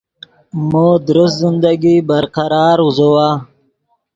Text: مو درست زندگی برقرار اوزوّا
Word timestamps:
مو 0.69 0.87
درست 1.07 1.35
زندگی 1.43 1.95
برقرار 2.09 2.77
اوزوّا 2.83 3.29